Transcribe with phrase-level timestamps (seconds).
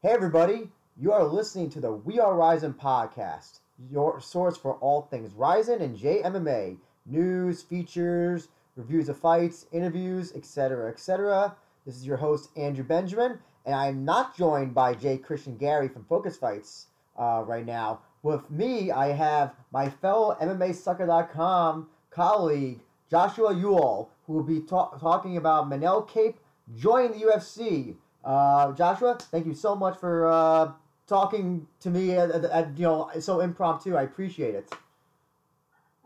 [0.00, 3.58] Hey, everybody, you are listening to the We Are Rising podcast,
[3.90, 8.46] your source for all things Rizin and JMMA news, features,
[8.76, 10.88] reviews of fights, interviews, etc.
[10.88, 11.56] etc.
[11.84, 16.04] This is your host, Andrew Benjamin, and I'm not joined by Jay Christian Gary from
[16.04, 16.86] Focus Fights
[17.18, 17.98] uh, right now.
[18.22, 22.78] With me, I have my fellow MMASucka.com colleague,
[23.10, 26.38] Joshua Ewell, who will be ta- talking about Manel Kape
[26.76, 27.96] joining the UFC.
[28.28, 30.72] Uh, Joshua, thank you so much for uh,
[31.06, 32.10] talking to me.
[32.10, 33.96] At, at, at, you know, so impromptu.
[33.96, 34.70] I appreciate it.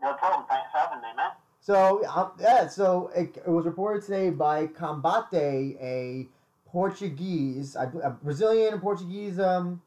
[0.01, 0.45] No problem.
[0.47, 1.31] Thanks for having me, man.
[1.59, 6.25] So um, yeah, so it, it, was reported today by Combate, a
[6.65, 9.81] Portuguese, a, a Brazilian and Portuguese um,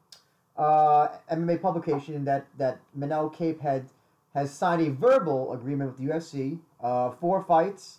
[0.55, 3.89] uh, MMA publication, that that Manel Kape had
[4.35, 7.97] has signed a verbal agreement with the UFC, uh, four fights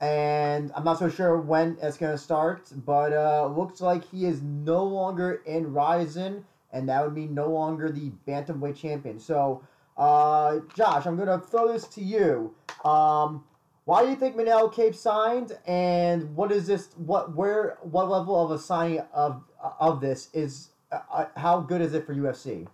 [0.00, 4.26] and I'm not so sure when it's going to start, but uh, looks like he
[4.26, 9.18] is no longer in Rizin, and that would mean no longer the bantamweight champion.
[9.18, 9.62] So,
[9.96, 12.54] uh, Josh, I'm to throw this to you.
[12.84, 13.44] Um,
[13.86, 16.90] why do you think Manel Kape signed, and what is this?
[16.96, 19.42] What where what level of a signing of
[19.80, 20.68] of this is?
[20.92, 22.66] Uh, uh how good is it for UFC?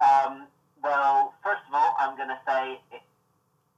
[0.00, 0.46] Um,
[0.82, 3.02] well, first of all, I'm going to say it,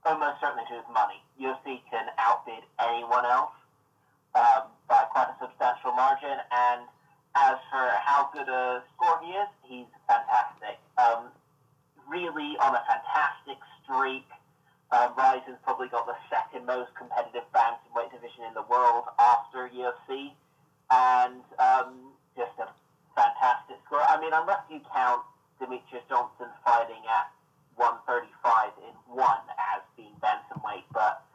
[0.05, 1.21] almost certainly to his money.
[1.41, 3.57] UFC can outbid anyone else
[4.35, 6.37] um, by quite a substantial margin.
[6.53, 6.85] And
[7.35, 10.79] as for how good a score he is, he's fantastic.
[10.99, 11.33] Um,
[12.09, 14.27] really on a fantastic streak.
[14.93, 20.31] Uh, Rizin's probably got the second most competitive bantamweight division in the world after UFC,
[20.93, 22.69] and um, just a
[23.17, 24.05] fantastic score.
[24.07, 25.23] I mean, unless you count
[25.59, 27.27] Demetrious Johnson fighting at
[27.75, 29.43] 135 in one
[29.75, 31.27] as being bantamweight, but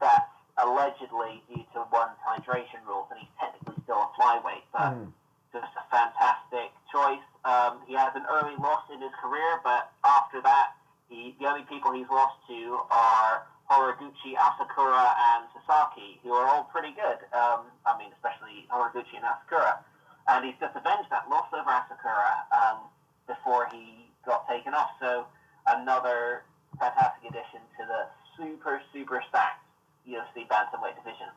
[0.00, 0.28] that's
[0.60, 4.66] allegedly due to one hydration rules, and he's technically still a flyweight.
[4.72, 5.08] But mm.
[5.52, 7.24] just a fantastic choice.
[7.44, 10.76] Um, he has an early loss in his career, but after that,
[11.08, 16.64] he, the only people he's lost to are Horiguchi, Asakura, and Sasaki, who are all
[16.72, 17.20] pretty good.
[17.36, 19.80] Um, I mean, especially Horiguchi and Asakura.
[20.26, 22.78] And he's just avenged that loss over Asakura um,
[23.26, 24.90] before he got taken off.
[25.00, 25.26] So
[25.66, 26.42] another
[26.78, 29.64] fantastic addition to the super, super stacked
[30.08, 31.28] UFC bantamweight division.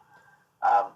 [0.61, 0.91] Um,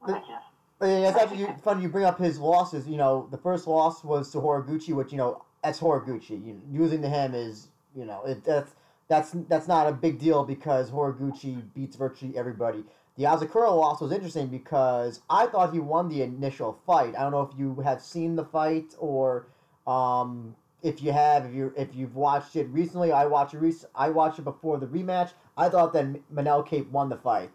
[0.00, 0.44] which is.
[0.80, 2.86] Yeah, it's actually funny you bring up his losses.
[2.88, 6.44] You know, the first loss was to Horiguchi, which you know that's Horiguchi.
[6.44, 8.72] You, losing to him is you know it, that's
[9.08, 12.84] that's that's not a big deal because Horiguchi beats virtually everybody.
[13.16, 17.14] The Asakura loss was interesting because I thought he won the initial fight.
[17.16, 19.46] I don't know if you have seen the fight or
[19.86, 23.58] um, if you have, if you if you've watched it recently, I watched it.
[23.58, 25.32] Rec- I watched it before the rematch.
[25.56, 27.50] I thought that Manel Kape won the fight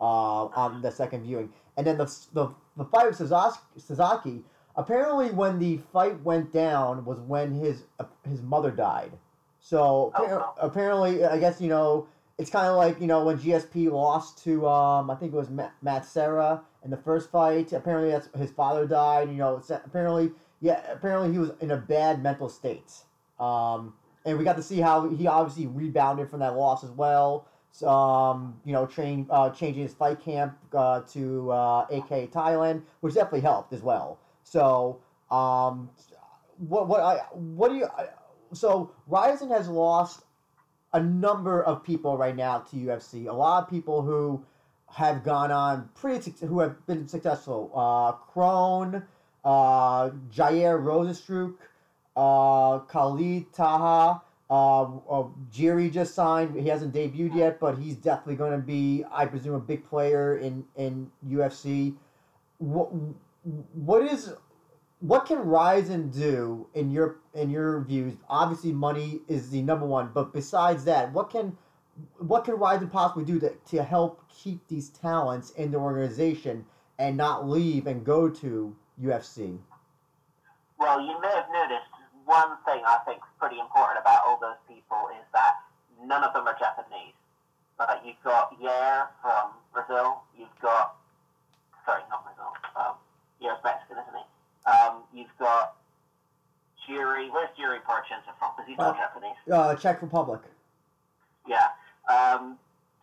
[0.00, 4.44] uh, on the second viewing, and then the the, the fight with Sasaki.
[4.76, 7.84] Apparently, when the fight went down was when his
[8.28, 9.12] his mother died.
[9.60, 10.54] So oh.
[10.60, 14.68] apparently, I guess you know it's kind of like you know when GSP lost to
[14.68, 17.72] um, I think it was Matt, Matt Serra in the first fight.
[17.72, 19.28] Apparently, that's his father died.
[19.28, 22.92] You know, apparently yeah, apparently he was in a bad mental state.
[23.38, 23.94] Um,
[24.24, 27.46] and we got to see how he obviously rebounded from that loss as well.
[27.82, 33.14] Um, you know, train, uh, changing his fight camp uh, to uh, AK Thailand, which
[33.14, 34.18] definitely helped as well.
[34.44, 35.90] So, um,
[36.58, 37.88] what what I what do you?
[38.52, 40.22] So, Rizin has lost
[40.92, 43.28] a number of people right now to UFC.
[43.28, 44.44] A lot of people who
[44.90, 47.70] have gone on pretty who have been successful.
[47.74, 49.02] Uh, Kron
[49.44, 51.54] uh, Jair Rozenstruik,
[52.16, 56.58] uh, Khalid Taha, uh, uh, Jiri just signed.
[56.58, 60.38] He hasn't debuted yet, but he's definitely going to be, I presume, a big player
[60.38, 61.94] in in UFC.
[62.58, 62.88] What
[63.74, 64.32] what is
[65.00, 68.14] what can Rizin do in your in your views?
[68.28, 71.56] Obviously, money is the number one, but besides that, what can
[72.18, 76.64] what can Rizin possibly do to, to help keep these talents in the organization
[76.98, 79.58] and not leave and go to UFC?
[80.78, 81.87] Well, you may have noticed
[82.28, 85.64] one thing I think is pretty important about all those people is that
[86.04, 87.16] none of them are Japanese.
[87.80, 90.20] But you've got Yair from Brazil.
[90.36, 91.00] You've got
[91.88, 92.52] sorry, not Brazil.
[92.76, 92.94] Um,
[93.40, 94.26] Yair's Mexican, isn't he?
[94.68, 95.80] Um, you've got
[96.84, 97.32] Jiri.
[97.32, 98.52] Where's Jiri Prochazka from?
[98.52, 99.40] Because he's not uh, Japanese.
[99.50, 100.40] Uh, Czech Republic.
[101.48, 101.72] Yeah.
[102.12, 102.58] Um,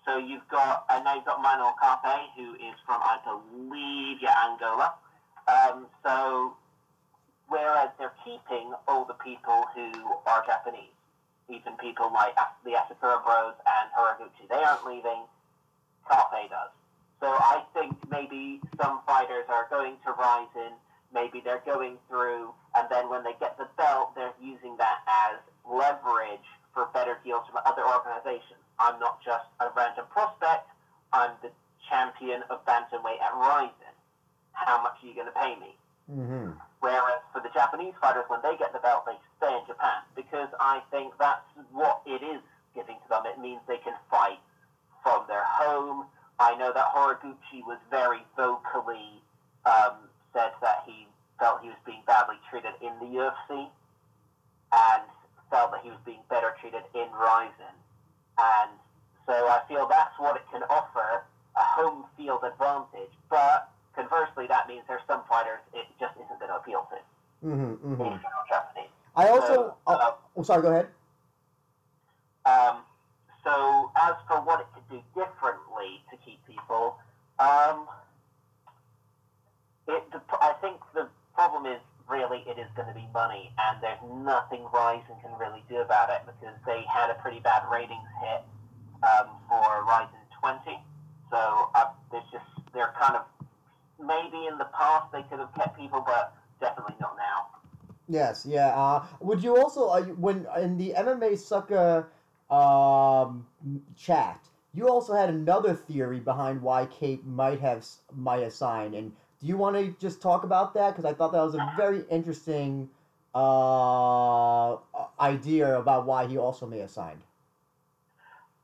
[0.06, 4.36] so you've got, I know you've got Manuel Kape, who is from, I believe, yeah,
[4.46, 4.94] Angola.
[5.48, 6.54] Um, so,
[7.48, 9.92] whereas they're keeping all the people who
[10.26, 10.96] are Japanese,
[11.50, 15.24] even people like the Asakura Bros and Horiguchi, they aren't leaving.
[16.10, 16.70] Kape does.
[17.20, 20.74] So I think maybe some fighters are going to Rizin
[21.16, 25.40] maybe they're going through, and then when they get the belt, they're using that as
[25.64, 26.44] leverage
[26.76, 28.60] for better deals from other organizations.
[28.78, 30.68] I'm not just a random prospect.
[31.14, 31.50] I'm the
[31.90, 33.96] champion of bantamweight at Rizin.
[34.52, 35.80] How much are you going to pay me?
[36.12, 36.54] Mm-hmm.
[36.80, 40.50] Whereas for the Japanese fighters, when they get the belt, they stay in Japan because
[40.60, 41.42] I think that's
[41.72, 42.42] what it is
[42.76, 43.26] giving to them.
[43.26, 44.38] It means they can fight
[45.02, 46.06] from their home.
[46.40, 49.24] I know that Horiguchi was very vocally
[49.66, 51.08] um, said that he
[51.40, 53.70] felt he was being badly treated in the UFC
[54.74, 55.04] and
[55.50, 57.76] felt that he was being better treated in Rizin.
[58.38, 58.72] And
[59.26, 61.24] so I feel that's what it can offer,
[61.56, 63.14] a home field advantage.
[63.30, 67.48] But conversely, that means there's some fighters it just isn't going to appeal to.
[67.48, 67.94] Mm-hmm.
[67.94, 68.26] Mm-hmm.
[69.16, 69.48] I also.
[69.48, 70.62] So, oh, uh, oh, sorry.
[70.62, 70.88] Go ahead.
[72.46, 72.84] Um,
[73.44, 76.98] so as for what it could do differently to keep people,
[77.40, 77.88] um,
[79.88, 83.82] it, the, I think the problem is really it is going to be money, and
[83.82, 88.10] there's nothing Rizin can really do about it because they had a pretty bad ratings
[88.22, 88.44] hit
[89.02, 90.82] um, for Rizin 20.
[91.32, 93.24] So uh, there's just they're kind of
[94.06, 97.48] maybe in the past they could have kept people, but definitely not now.
[98.08, 98.68] Yes, yeah.
[98.70, 102.06] Uh, would you also uh, when in the MMA Sucka
[102.54, 103.46] um,
[103.98, 104.40] chat,
[104.74, 107.86] you also had another theory behind why Kate might have
[108.16, 109.12] might have signed, and
[109.42, 110.92] do you want to just talk about that?
[110.92, 112.90] Because I thought that was a very interesting
[113.34, 114.78] uh,
[115.20, 117.22] idea about why he also may have signed.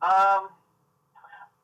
[0.02, 0.48] Um,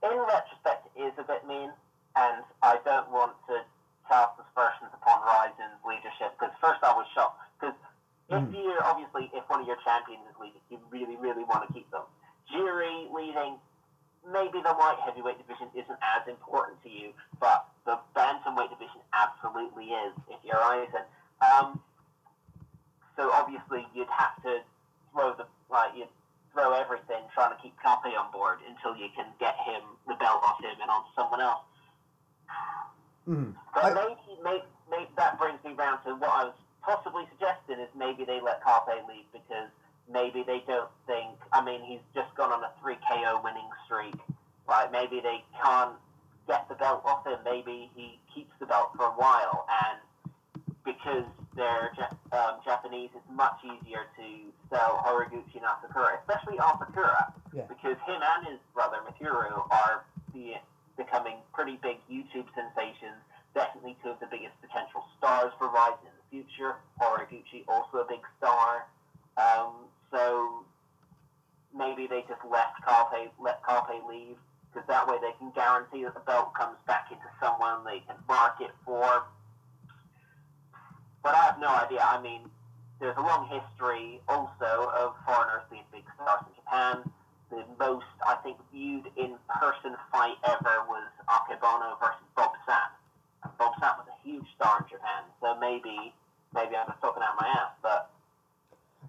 [0.04, 1.72] in retrospect, it is a bit mean,
[2.18, 3.62] and I don't want to
[4.10, 7.76] cast aspersions upon Rizin's leadership because first I was shocked because
[8.30, 8.54] if Mm.
[8.54, 11.90] you're obviously if one of your champions is leading, you really really want to keep
[11.92, 12.04] them.
[12.52, 13.60] Jiri leading,
[14.26, 19.92] maybe the light heavyweight division isn't as important to you, but the bantamweight division absolutely
[19.92, 21.06] is if you're Ryzen.
[21.42, 21.80] Um,
[23.16, 24.62] so obviously you'd have to
[25.12, 26.10] throw the like you'd
[26.54, 30.42] throw everything trying to keep Kape on board until you can get him the belt
[30.44, 31.62] off him and onto someone else.
[33.28, 33.54] Mm.
[33.74, 37.80] But I- maybe, maybe, maybe that brings me round to what I was possibly suggesting
[37.80, 39.70] is maybe they let Kape leave because
[40.12, 41.36] maybe they don't think.
[41.52, 44.16] I mean, he's just gone on a three KO winning streak.
[44.68, 44.92] Right?
[44.92, 45.96] Maybe they can't
[46.48, 47.40] get the belt off him.
[47.44, 50.34] Maybe he keeps the belt for a while, and
[50.86, 51.24] because
[51.56, 51.92] they're
[52.32, 54.24] um, Japanese, it's much easier to
[54.70, 57.64] sell Horiguchi and Asakura, especially Asakura, Yeah.
[57.68, 60.56] because him and his brother Mikuru are the,
[60.98, 63.22] becoming pretty big YouTube sensations.
[63.54, 66.76] Definitely two of the biggest potential stars for Rise in the future.
[67.00, 68.90] Horiguchi also a big star.
[69.38, 70.66] Um, so
[71.76, 74.38] maybe they just left Kape, let Kape leave,
[74.74, 78.18] because that way they can guarantee that the belt comes back into someone they can
[78.28, 79.26] market for.
[81.24, 82.02] But I have no idea.
[82.02, 82.42] I mean,
[83.00, 87.12] there's a long history also of foreigners being big stars in Japan.
[87.50, 92.92] The most, I think, viewed in-person fight ever was Akebono versus Bob Sapp.
[93.44, 96.14] And Bob Sapp was a huge star in Japan, so maybe,
[96.54, 98.10] maybe I'm just talking out my ass, but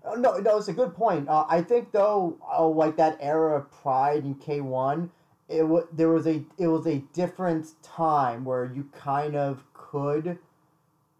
[0.04, 1.28] Uh, No, no, it's a good point.
[1.28, 5.10] Uh, I think though, uh, like that era of Pride and K one,
[5.48, 10.38] it was there was a it was a different time where you kind of could,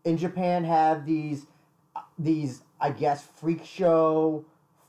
[0.05, 1.47] in Japan, have these
[2.19, 4.45] these I guess freak show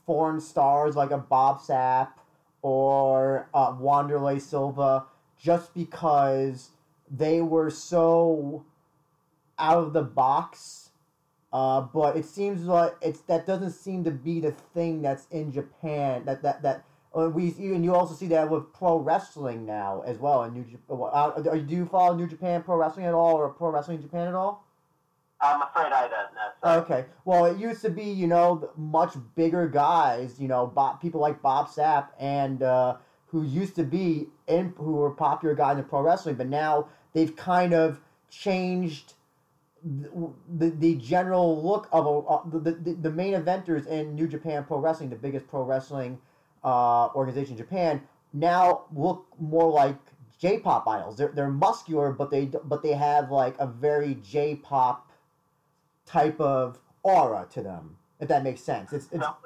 [0.06, 2.08] foreign stars like a Bob Sapp
[2.62, 5.04] or uh, Wanderlei Silva,
[5.38, 6.70] just because
[7.10, 8.64] they were so
[9.58, 10.90] out of the box
[11.52, 15.50] uh, but it seems like it's that doesn't seem to be the thing that's in
[15.50, 16.24] Japan.
[16.24, 16.84] That that that
[17.16, 20.64] uh, we and you also see that with pro wrestling now as well in New.
[20.88, 24.34] Uh, do you follow New Japan Pro Wrestling at all, or Pro Wrestling Japan at
[24.34, 24.64] all?
[25.42, 26.80] I'm afraid I don't know.
[26.82, 27.06] Okay.
[27.24, 31.40] Well, it used to be, you know, much bigger guys, you know, Bob, people like
[31.40, 36.02] Bob Sapp and uh, who used to be in who were popular guys in pro
[36.02, 39.14] wrestling, but now they've kind of changed
[39.82, 44.28] the, the, the general look of a, uh, the, the the main eventers in New
[44.28, 46.18] Japan Pro Wrestling, the biggest pro wrestling
[46.62, 48.02] uh, organization in Japan,
[48.34, 49.96] now look more like
[50.38, 51.16] J-pop idols.
[51.16, 55.09] They're, they're muscular, but they but they have like a very J-pop
[56.10, 58.92] type of aura to them, if that makes sense.
[58.92, 59.36] It's, it's So,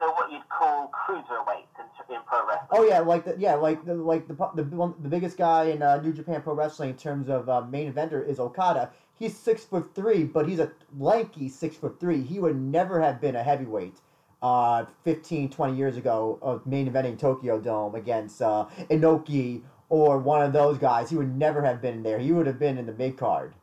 [0.00, 2.68] so what you'd call cruiserweight in, in pro wrestling.
[2.70, 5.82] oh yeah, like the yeah like the like the the one, the biggest guy in
[5.82, 8.90] uh, New Japan Pro Wrestling in terms of uh, main eventer is Okada.
[9.18, 12.22] He's six foot three, but he's a lanky six foot three.
[12.22, 13.96] He would never have been a heavyweight.
[14.42, 20.42] Uh, 15, 20 years ago of main eventing Tokyo Dome against uh, Inoki or one
[20.42, 22.18] of those guys, he would never have been in there.
[22.18, 23.54] He would have been in the mid card.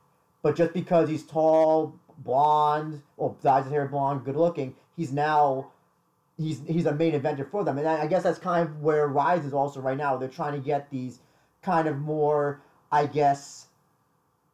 [0.41, 5.72] but just because he's tall, blonde, well, dyes his hair blonde, good looking, he's now
[6.38, 9.08] he's he's a main eventer for them, and I, I guess that's kind of where
[9.08, 10.17] Rise is also right now.
[10.17, 11.20] They're trying to get these
[11.62, 13.67] kind of more, I guess,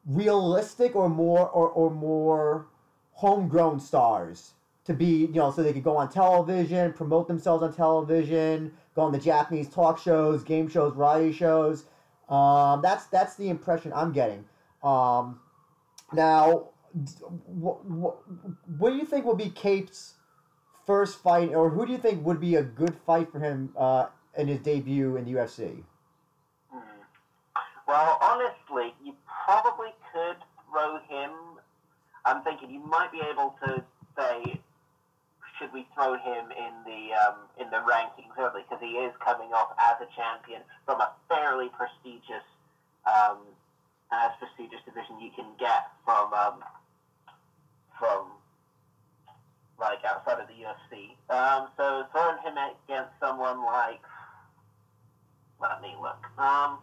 [0.06, 2.68] realistic or more or, or more
[3.14, 4.54] homegrown stars
[4.86, 9.04] to be, you know, so they could go on television, promote themselves on television, go
[9.04, 11.86] on the Japanese talk shows, game shows, variety shows.
[12.30, 14.46] Um, that's that's the impression I'm getting.
[14.84, 15.40] Um,
[16.14, 16.70] now,
[17.46, 20.16] what, what, do you think will be Kape's
[20.86, 24.08] first fight, or who do you think would be a good fight for him uh,
[24.38, 25.84] in his debut in the UFC?
[26.72, 26.80] Hmm.
[27.88, 29.14] Well, honestly, you
[29.46, 30.38] probably could
[30.70, 31.32] throw him.
[32.26, 33.84] I'm thinking you might be able to
[34.18, 34.60] say,
[35.60, 39.52] should we throw him in the um, in the rankings early because he is coming
[39.52, 42.48] off as a champion from a fairly prestigious
[43.06, 43.44] um,
[44.12, 46.64] as prestigious division you can get from um,
[48.00, 48.28] from
[49.80, 51.16] like outside of the UFC.
[51.30, 54.02] Um, so throwing him against someone like
[55.62, 56.20] let me look.
[56.40, 56.80] Um,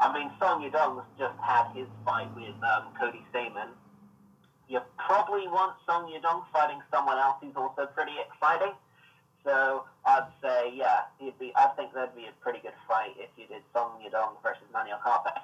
[0.00, 3.70] I mean, Song Yadong's just had his fight with um, Cody Stamann.
[4.68, 8.74] You probably want Song Yadong fighting someone else who's also pretty exciting.
[9.44, 11.52] So I'd say, yeah, it'd be.
[11.54, 14.98] I think that'd be a pretty good fight if you did Song Yadong versus Manuel
[15.06, 15.38] Kape.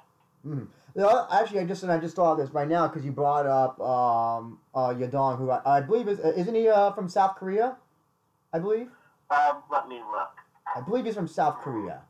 [0.47, 0.67] Mm.
[0.95, 3.47] No, actually, I just and I just thought of this right now because you brought
[3.47, 7.77] up um, uh, Yadong, who I, I believe is isn't he uh, from South Korea?
[8.53, 8.89] I believe.
[9.31, 10.31] Um, let me look.
[10.75, 12.03] I believe he's from South Korea.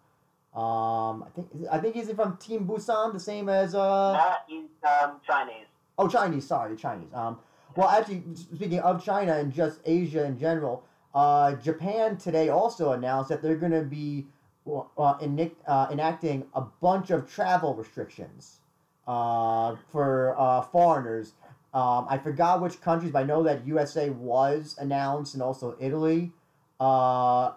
[0.54, 4.12] Um, I think I think he's from Team Busan, the same as uh.
[4.12, 5.66] No, he's um, Chinese.
[5.98, 6.46] Oh, Chinese.
[6.46, 7.08] Sorry, Chinese.
[7.14, 7.38] Um,
[7.76, 10.84] well, actually, speaking of China and just Asia in general,
[11.14, 14.26] uh, Japan today also announced that they're going to be
[14.66, 18.60] uh, uh, enacting a bunch of travel restrictions
[19.06, 21.32] uh, for uh, foreigners.
[21.74, 26.30] Um, I forgot which countries, but I know that USA was announced and also Italy.
[26.78, 27.52] Uh,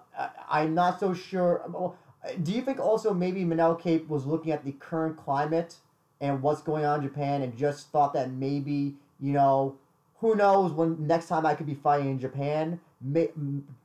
[0.50, 1.96] I'm not so sure.
[2.42, 5.76] Do you think also maybe Manel Kape was looking at the current climate
[6.22, 9.76] and what's going on in Japan and just thought that maybe, you know,
[10.20, 13.30] who knows when next time I could be fighting in Japan, may,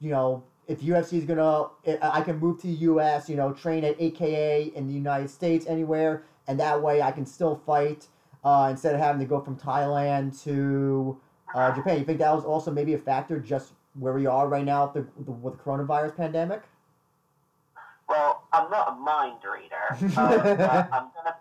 [0.00, 1.66] you know, if UFC is gonna,
[2.00, 5.66] I can move to the US, you know, train at AKA in the United States,
[5.66, 8.06] anywhere, and that way I can still fight
[8.44, 11.18] uh, instead of having to go from Thailand to
[11.56, 11.98] uh, Japan.
[11.98, 15.08] You think that was also maybe a factor just where we are right now with
[15.26, 16.62] the, with the coronavirus pandemic?
[18.08, 20.14] Well, I'm not a mind reader.
[20.16, 21.34] uh, I'm gonna,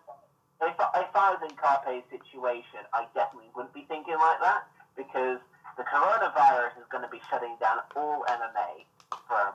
[0.63, 4.63] if, if I was in Kape's situation, I definitely wouldn't be thinking like that
[4.97, 5.37] because
[5.77, 8.85] the coronavirus is going to be shutting down all MMA
[9.27, 9.53] for a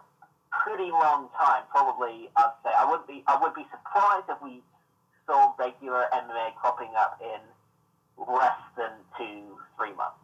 [0.50, 1.64] pretty long time.
[1.70, 4.62] Probably, I'd say I would be I would be surprised if we
[5.26, 7.40] saw regular MMA cropping up in
[8.18, 10.20] less than two, three months.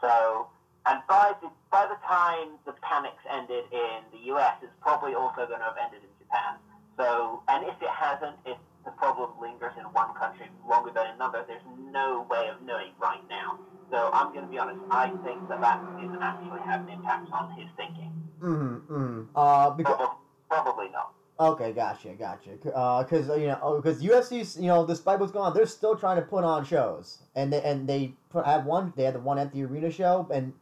[0.00, 0.46] So,
[0.86, 5.46] and by the, by the time the panics ended in the US, it's probably also
[5.46, 6.54] going to have ended in Japan.
[6.96, 11.44] So, and if it hasn't, if the problem lingers in one country longer than another,
[11.46, 13.58] there's no way of knowing right now.
[13.90, 17.28] So I'm going to be honest, I think that that is actually having an impact
[17.32, 18.12] on his thinking.
[18.40, 18.92] Mm-hmm.
[18.92, 19.22] mm-hmm.
[19.36, 19.96] Uh, because...
[19.96, 20.16] Probably,
[20.48, 21.12] probably not.
[21.40, 22.50] Okay, gotcha, gotcha.
[22.50, 26.16] Because uh, you know, because UFC, you know, despite what's going on, they're still trying
[26.16, 28.92] to put on shows, and they and they put, had one.
[28.96, 30.52] They had the one at the arena show, and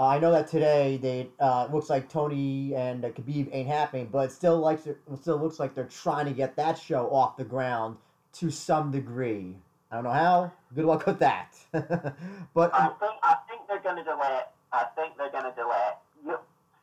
[0.00, 4.08] uh, I know that today they uh, looks like Tony and uh, Khabib ain't happening,
[4.10, 7.36] but it still likes it still looks like they're trying to get that show off
[7.36, 7.96] the ground
[8.34, 9.54] to some degree.
[9.92, 10.52] I don't know how.
[10.74, 11.54] Good luck with that.
[11.72, 14.48] but I think I think they're going to delay it.
[14.72, 15.96] I think they're going to delay it.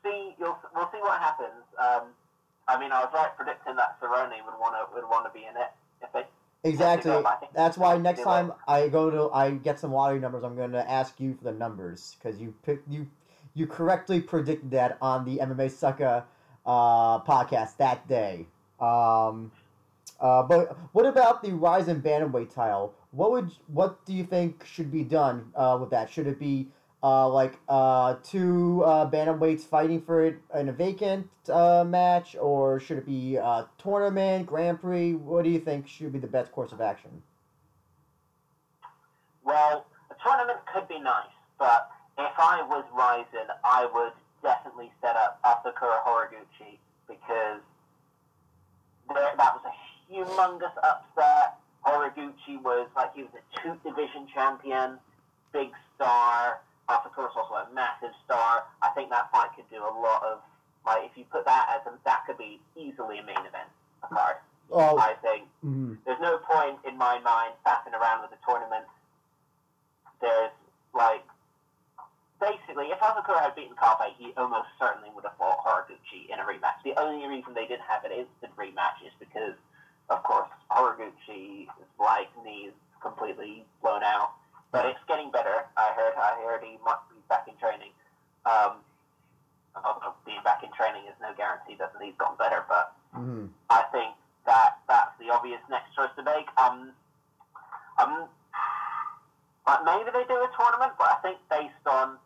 [0.04, 0.36] See.
[0.40, 1.64] You'll we'll see what happens.
[1.80, 2.10] Um,
[2.68, 5.46] I mean, I was right predicting that Cerrone would want to would want to be
[5.46, 6.24] in it if they.
[6.66, 7.22] Exactly.
[7.54, 10.90] That's why next time I go to I get some lottery numbers, I'm going to
[10.90, 13.08] ask you for the numbers because you pick you
[13.54, 16.24] you correctly predicted that on the MMA Sucka
[16.66, 18.48] uh, podcast that day.
[18.80, 19.52] Um,
[20.20, 22.94] uh, but what about the Rizin Bantamweight title?
[23.12, 26.10] What would what do you think should be done uh, with that?
[26.10, 26.68] Should it be
[27.04, 32.80] uh, like uh, two uh, bantamweights fighting for it in a vacant uh, match, or
[32.80, 35.14] should it be a tournament, Grand Prix?
[35.14, 37.22] What do you think should be the best course of action?
[39.44, 41.28] Well, a tournament could be nice,
[41.60, 46.78] but if I was Rizin, I would definitely set up Asakura Horiguchi
[47.10, 47.60] because
[49.14, 51.58] there, that was a humongous upset.
[51.86, 54.98] Horiguchi was like he was a two division champion,
[55.52, 58.64] big star of course, also a massive star.
[58.82, 60.40] I think that fight could do a lot of
[60.86, 63.72] like if you put that as a, that could be easily a main event
[64.04, 64.38] a card.
[64.72, 64.98] Oh.
[64.98, 65.96] I think mm-hmm.
[66.06, 68.86] there's no point in my mind faffing around with the tournament.
[70.20, 70.52] there's
[70.94, 71.24] like
[72.44, 76.44] basically, if Asakura had beaten Kape, he almost certainly would have fought Horiguchi in a
[76.44, 76.84] rematch.
[76.84, 79.56] The only reason they didn't have an instant rematch is because,
[80.10, 84.36] of course, Horiguchi's like knees completely blown out.
[84.74, 85.70] But it's getting better.
[85.78, 86.18] I heard.
[86.18, 87.94] I heard he might be back in training.
[88.50, 88.82] Um,
[89.78, 92.66] although being back in training is no guarantee that he's gotten better.
[92.68, 93.46] But Mm-hmm.
[93.70, 94.16] I think
[94.46, 96.50] that that's the obvious next choice to make.
[96.58, 96.92] Um,
[98.02, 98.26] um,
[99.66, 102.18] but maybe they do a tournament, but I think based on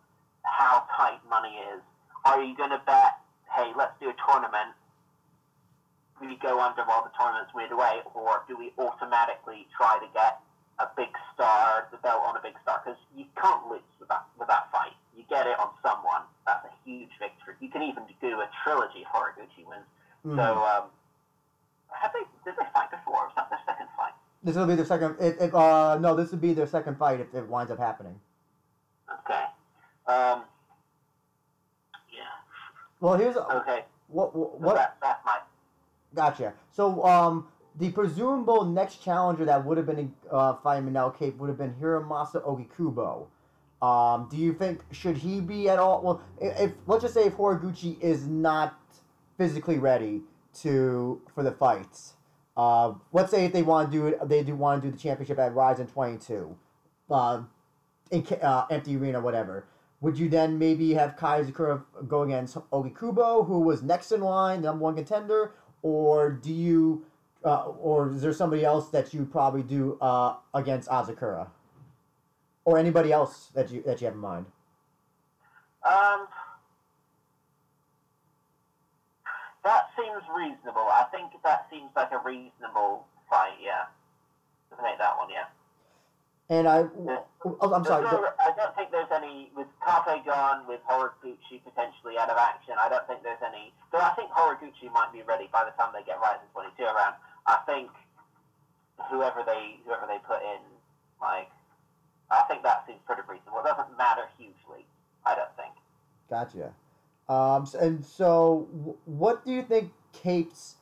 [0.44, 1.82] how tight money is,
[2.26, 3.20] are you going to bet,
[3.54, 4.74] hey, let's do a tournament,
[6.20, 10.40] we go under while the tournament's weird away, or do we automatically try to get
[10.80, 12.82] a big star, the belt on a big star?
[12.84, 14.94] Because you can't lose with that, with that fight.
[15.16, 16.22] You get it on someone.
[16.46, 17.56] That's a huge victory.
[17.60, 19.84] You can even do a trilogy if Horiguchi wins.
[20.26, 20.38] Mm-hmm.
[20.38, 20.84] So, um,
[21.90, 23.22] have they, did they fight before?
[23.22, 24.14] Or was that their second fight?
[24.44, 25.16] This will be their second.
[25.20, 28.20] If, uh no, this would be their second fight if it winds up happening.
[29.26, 29.44] Okay.
[30.06, 30.44] Um,
[32.14, 32.22] yeah.
[33.00, 33.84] Well, here's Okay.
[34.08, 35.40] what what, So that, that's my.
[36.14, 36.54] Gotcha.
[36.72, 37.48] So, um,
[37.80, 41.74] the presumable next challenger that would have been uh, fighting Manel Kape would have been
[41.76, 43.28] Hiromasa Ogikubo.
[43.82, 46.02] Um, do you think should he be at all?
[46.02, 48.80] Well, if, let's just say if Horiguchi is not
[49.38, 50.22] physically ready
[50.62, 52.14] to for the fights,
[52.56, 54.98] uh, let's say if they want to do it, they do want to do the
[54.98, 56.58] championship at Rizin twenty two,
[57.12, 57.44] uh,
[58.10, 59.68] in uh, empty arena, whatever.
[60.02, 64.62] Would you then maybe have Kai Asakura go against Ogikubo, who was next in line,
[64.62, 67.04] number one contender, or do you,
[67.48, 71.48] uh, or is there somebody else that you probably do uh, against Asakura,
[72.66, 74.46] or anybody else that you that you have in mind?
[75.88, 76.28] Um,
[79.64, 80.88] that seems reasonable.
[80.92, 83.56] I think that seems like a reasonable fight.
[83.64, 83.88] Yeah.
[84.76, 85.48] To make that one, yeah.
[86.50, 86.84] And I,
[87.44, 88.04] oh, I'm sorry.
[88.04, 92.76] no- I don't think there's any with Kape gone, with Horiguchi potentially out of action.
[92.80, 93.72] I don't think there's any.
[93.92, 97.16] Though I think Horiguchi might be ready by the time they get Rizin 22 around.
[97.48, 97.90] I think
[99.10, 100.60] whoever they whoever they put in,
[101.22, 101.50] like,
[102.30, 103.60] I think that seems pretty reasonable.
[103.60, 104.86] It doesn't matter hugely.
[105.26, 105.74] I don't think.
[106.30, 106.74] Gotcha.
[107.30, 108.68] Um, and so,
[109.06, 110.76] what do you think Kape's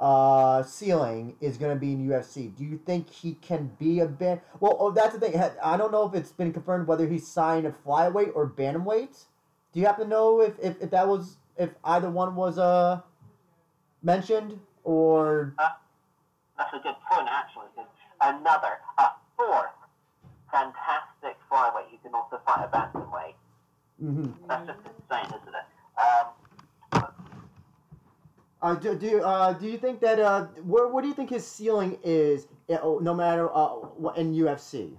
[0.00, 2.54] uh, ceiling is going to be in UFC?
[2.56, 4.40] Do you think he can be a ban?
[4.60, 5.40] Well, oh, that's the thing.
[5.62, 9.24] I don't know if it's been confirmed whether he's signed a flyweight or bantamweight.
[9.72, 13.00] Do you happen to know if, if, if that was if either one was uh
[14.02, 15.54] mentioned or?
[16.60, 17.68] That's a good point, actually.
[18.20, 19.72] Another, a fourth,
[20.52, 23.32] fantastic flyweight who can also fight a bantamweight.
[23.98, 25.64] hmm That's just insane, isn't it?
[25.98, 26.26] Um,
[28.60, 31.30] Uh, do, do, you- uh, do you think that uh, where, what do you think
[31.30, 32.46] his ceiling is?
[32.68, 34.98] uh, No matter uh, what- in UFC.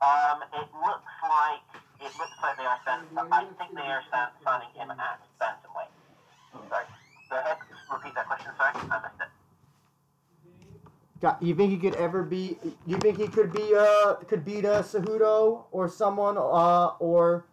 [0.00, 1.66] Um, it looks like
[2.00, 3.08] it looks like they are signing.
[3.32, 5.90] I think they are sign- signing him at bantamweight.
[6.70, 6.84] Sorry.
[7.32, 7.56] Ahead.
[7.90, 8.52] Repeat that question.
[8.56, 9.28] Sorry, I missed it.
[11.20, 12.56] Got, you think he could ever be?
[12.86, 13.74] You think he could be?
[13.76, 16.38] Uh, could beat a Cejudo or someone?
[16.38, 17.44] Uh, or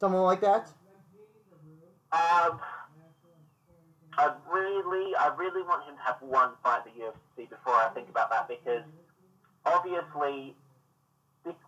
[0.00, 0.70] someone like that?
[2.12, 2.60] Um,
[4.16, 7.90] I really, I really want him to have one fight at the UFC before I
[7.94, 8.84] think about that because
[9.66, 10.54] obviously,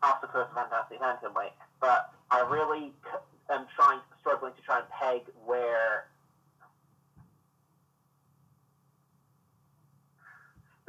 [0.03, 2.93] Oscar is fantastic bantamweight, but I really
[3.51, 6.07] am trying, struggling to try and peg where.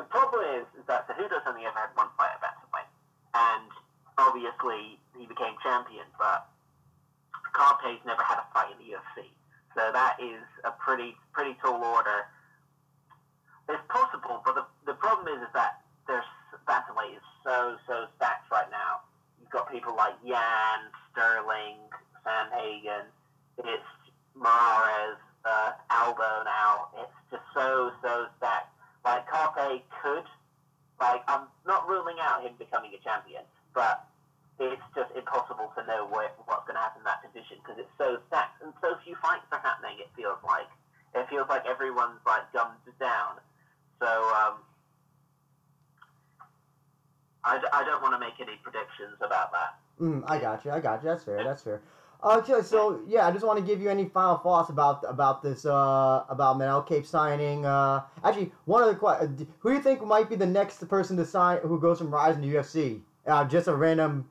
[0.08, 2.88] The problem is, is that Cejudo's only ever had one fight at bantamweight,
[3.36, 3.68] and
[4.16, 6.48] obviously he became champion, but
[7.52, 9.28] Kape's never had a fight in the UFC.
[9.76, 12.24] So that is a pretty pretty tall order.
[13.68, 16.24] It's possible, but the, the problem is, is that there's
[16.64, 19.04] bantamweight is so so stacked right now.
[19.44, 21.84] You've got people like Yan, Sterling,
[22.24, 23.12] Sandhagen.
[23.60, 23.92] It's
[24.40, 26.96] Morales, uh, Aldo now.
[26.96, 28.72] It's just so so stacked.
[29.08, 30.28] Like Kape could,
[31.00, 34.04] like I'm not ruling out him becoming a champion, but
[34.60, 36.36] it's just impossible to know what's
[36.68, 39.64] going to happen in that division because it's so stacked and so few fights are
[39.64, 39.96] happening.
[40.04, 40.68] It feels like
[41.16, 43.40] it feels like everyone's like gummed down.
[44.04, 44.60] So um,
[47.48, 49.80] I, I don't want to make any predictions about that.
[50.02, 50.72] Mm, I got you.
[50.72, 51.10] I got you.
[51.10, 51.44] That's fair.
[51.44, 51.82] That's fair.
[52.24, 55.66] Okay, so yeah, I just want to give you any final thoughts about about this
[55.66, 57.66] uh, about Manel Kape signing.
[57.66, 61.26] Uh, actually, one other question: Who do you think might be the next person to
[61.26, 63.02] sign who goes from Rizin to UFC?
[63.28, 64.28] Uh, just a random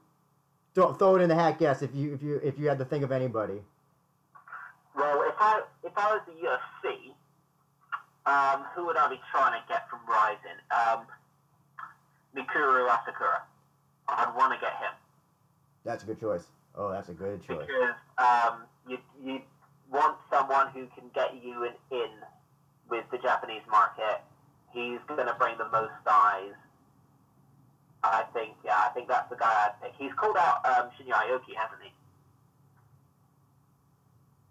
[0.74, 2.84] throw, throw it in the hat guess if you if you if you had to
[2.84, 3.60] think of anybody.
[4.96, 7.12] Well, if I if I was the UFC,
[8.26, 10.58] um, who would I be trying to get from Rizin?
[10.72, 11.06] Um,
[12.36, 13.42] Mikuru Asakura.
[14.08, 14.92] I'd want to get him.
[15.84, 16.46] That's a good choice.
[16.76, 17.66] Oh, that's a good choice.
[17.66, 19.40] Because um, you, you
[19.90, 22.10] want someone who can get you an in
[22.90, 24.20] with the Japanese market.
[24.72, 26.52] He's going to bring the most eyes.
[28.02, 29.92] I think, yeah, I think that's the guy I'd pick.
[29.98, 31.92] He's called out um, Shinya Aoki, hasn't he?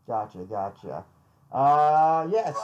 [0.07, 1.03] Gotcha, gotcha.
[1.51, 2.55] Uh, yes.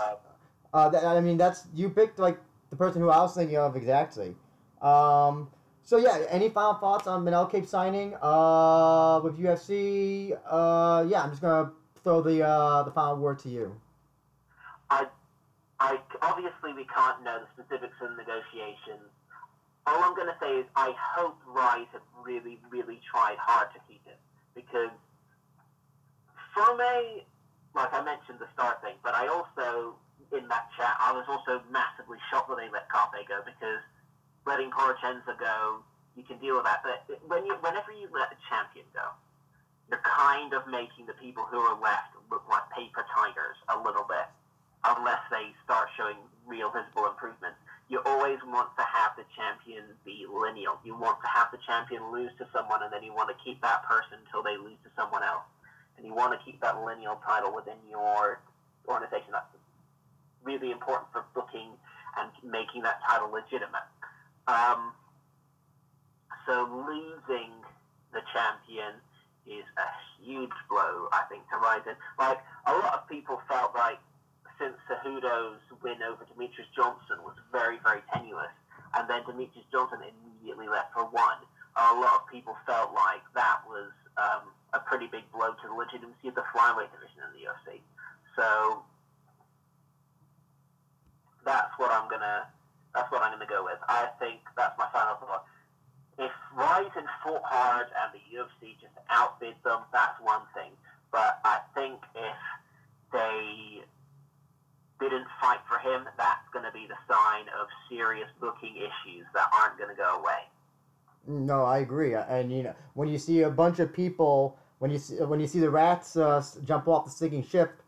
[0.73, 2.37] Uh, that, I mean, that's you picked like
[2.69, 4.35] the person who I was thinking of exactly.
[4.81, 5.49] Um,
[5.83, 10.37] so yeah, any final thoughts on Manel Kape signing uh, with UFC?
[10.45, 11.71] Uh, yeah, I'm just gonna
[12.03, 13.75] throw the uh, the final word to you.
[14.89, 15.07] I,
[15.79, 19.09] I obviously we can't know the specifics of the negotiations.
[19.87, 24.05] All I'm to say is I hope Rise have really, really tried hard to keep
[24.05, 24.17] him
[24.53, 24.91] because
[26.53, 27.23] from a
[27.73, 29.95] like I mentioned the star thing, but I also
[30.31, 33.81] in that chat I was also massively shocked that they let Kape go because
[34.45, 35.83] letting Prochazka go,
[36.15, 36.83] you can deal with that.
[36.83, 39.13] But when you whenever you let a champion go,
[39.89, 44.07] you're kind of making the people who are left look like paper tigers a little
[44.07, 44.27] bit
[44.83, 47.53] unless they start showing real visible improvement.
[47.91, 50.79] You always want to have the champion be lineal.
[50.83, 53.59] You want to have the champion lose to someone, and then you want to keep
[53.61, 55.43] that person until they lose to someone else.
[55.97, 58.39] And you want to keep that lineal title within your
[58.87, 59.35] organization.
[59.35, 59.51] That's
[60.43, 61.75] really important for booking
[62.17, 63.85] and making that title legitimate.
[64.47, 64.93] Um,
[66.45, 67.51] so losing
[68.13, 68.97] the champion
[69.45, 69.87] is a
[70.21, 71.95] huge blow, I think, to Rizin.
[72.19, 73.99] Like, a lot of people felt like
[74.59, 78.53] since Cejudo's win over Demetrious Johnson was very, very tenuous,
[78.93, 81.41] and then Demetrious Johnson immediately left for one,
[81.75, 85.73] a lot of people felt like that was um, a pretty big blow to the
[85.73, 87.81] legitimacy of the flyweight division in the UFC.
[88.35, 88.83] So
[91.45, 92.45] that's what I'm gonna
[92.93, 93.79] that's what I'm gonna go with.
[93.87, 95.45] I think that's my final thought.
[96.19, 100.71] If Rizin fought hard and the UFC just outbid them, that's one thing.
[101.11, 102.37] But I think if
[103.11, 103.83] they
[104.99, 109.49] didn't fight for him, that's going to be the sign of serious booking issues that
[109.59, 110.45] aren't going to go away.
[111.27, 112.13] No, I agree.
[112.13, 115.47] And you know, when you see a bunch of people, when you see, when you
[115.47, 117.80] see the rats uh, jump off the sinking ship,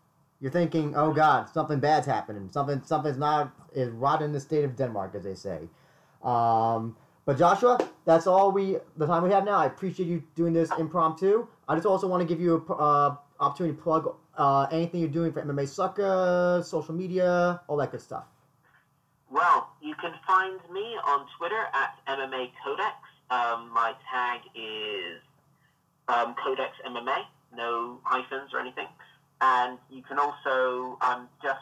[0.43, 2.49] you're thinking, "Oh God, something bad's happening.
[2.51, 5.69] Something something's not is rotten in the state of Denmark," as they say.
[6.21, 9.55] Um, but Joshua, that's all we the time we have now.
[9.55, 11.47] I appreciate you doing this impromptu.
[11.69, 15.09] I just also want to give you a uh, opportunity to plug uh, anything you're
[15.09, 18.25] doing for MMA Sucka, social media, all that good stuff.
[19.31, 22.97] Well, you can find me on Twitter at MMA Codex.
[23.31, 25.21] Um, my tag is
[26.09, 27.23] um, Codex MMA,
[27.55, 28.87] no hyphens or anything.
[29.41, 31.59] And you can also, um, just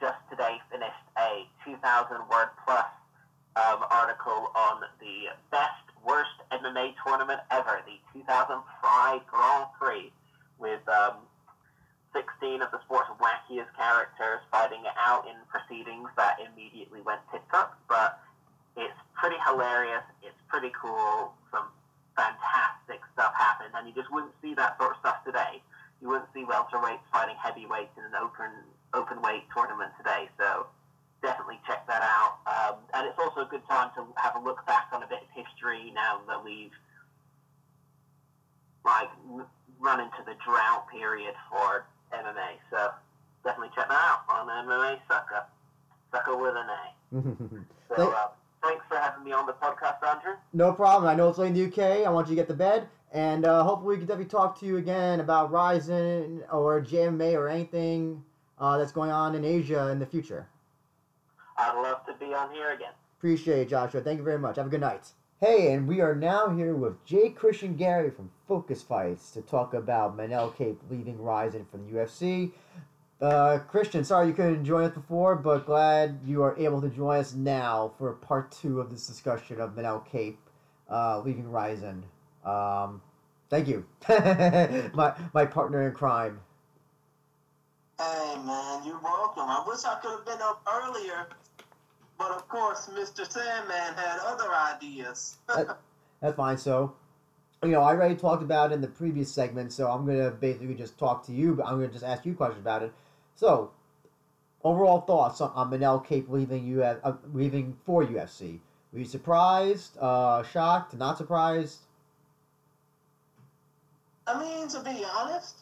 [0.00, 1.80] just today finished a 2,000
[2.28, 2.84] word plus
[3.56, 10.12] um, article on the best worst MMA tournament ever, the 2005 Grand Prix,
[10.58, 11.16] with um,
[12.12, 17.48] 16 of the sport's wackiest characters fighting it out in proceedings that immediately went tits
[17.52, 17.78] up.
[17.88, 18.20] But
[18.76, 20.04] it's pretty hilarious.
[20.22, 21.32] It's pretty cool.
[21.50, 21.66] Some
[22.16, 25.60] fantastic stuff happened, and you just wouldn't see that sort of stuff today.
[26.00, 28.50] You wouldn't see welterweights fighting heavyweights in an open
[28.94, 30.28] open weight tournament today.
[30.38, 30.66] So
[31.22, 32.38] definitely check that out.
[32.46, 35.20] Um, and it's also a good time to have a look back on a bit
[35.22, 36.72] of history now that we've
[38.84, 39.10] like
[39.80, 42.60] run into the drought period for MMA.
[42.70, 42.90] So
[43.44, 45.44] definitely check that out on MMA Sucka.
[46.12, 47.66] Sucka with an A.
[47.96, 48.28] So uh,
[48.64, 50.32] thanks for having me on the podcast, Andrew.
[50.52, 51.08] No problem.
[51.08, 52.04] I know it's late in the UK.
[52.04, 52.88] I want you to get to bed.
[53.12, 57.48] And uh, hopefully we can definitely talk to you again about Rizin or JMA or
[57.48, 58.22] anything
[58.58, 60.48] uh, that's going on in Asia in the future.
[61.58, 62.92] I'd love to be on here again.
[63.18, 64.00] Appreciate it, Joshua.
[64.00, 64.56] Thank you very much.
[64.56, 65.12] Have a good night.
[65.40, 69.74] Hey, and we are now here with Jay Christian Gary from Focus Fights to talk
[69.74, 72.52] about Manel Kape leaving Rizin for the UFC.
[73.20, 77.18] Uh, Christian, sorry you couldn't join us before, but glad you are able to join
[77.18, 80.38] us now for part two of this discussion of Manel Kape
[80.90, 82.04] uh, leaving Rizin.
[82.46, 83.02] Um,
[83.50, 86.40] thank you, my my partner in crime.
[87.98, 89.44] Hey man, you're welcome.
[89.48, 91.26] I wish I could have been up earlier,
[92.18, 93.28] but of course, Mr.
[93.28, 95.38] Sandman had other ideas.
[96.20, 96.56] That's fine.
[96.56, 96.94] So,
[97.64, 100.74] you know, I already talked about it in the previous segment, so I'm gonna basically
[100.74, 102.92] just talk to you, but I'm gonna just ask you questions about it.
[103.34, 103.72] So,
[104.62, 108.60] overall thoughts on, on Manel Kape leaving you uh, leaving for UFC?
[108.92, 111.85] Were you surprised, uh, shocked, not surprised?
[114.26, 115.60] I mean, to be honest,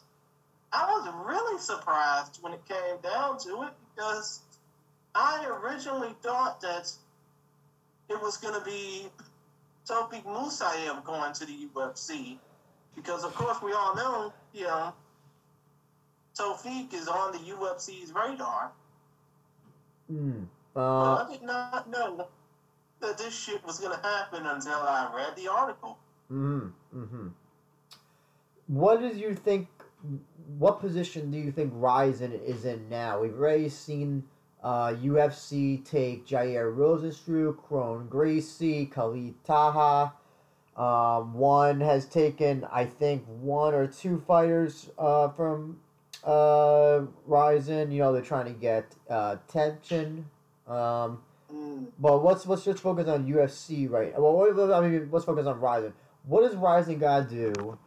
[0.73, 4.41] I was really surprised when it came down to it because
[5.13, 6.91] I originally thought that
[8.09, 9.07] it was going to be
[9.87, 12.37] Tofik Musayev going to the UFC
[12.95, 14.93] because, of course, we all know, you know,
[16.37, 18.71] Tofik is on the UFC's radar.
[20.11, 20.45] Mm.
[20.73, 22.27] But Uh, I did not know
[22.99, 25.97] that this shit was going to happen until I read the article.
[26.31, 27.27] mm hmm
[28.67, 29.67] What does you think?
[30.57, 33.21] What position do you think Rizin is in now?
[33.21, 34.23] We've already seen
[34.63, 40.13] uh, UFC take Jair Rozenstruik, Kron Gracie, Khalid Taha.
[40.75, 45.79] Um, one has taken, I think, one or two fighters uh, from
[46.23, 47.91] uh, Rizin.
[47.91, 50.25] You know, they're trying to get uh, tension.
[50.67, 51.19] Um,
[51.53, 51.85] Mm.
[51.99, 54.19] but let's let's just focus on UFC right.
[54.19, 55.93] Well, what, I mean, let's focus on Rizin.
[56.25, 57.77] What does Rizin gotta do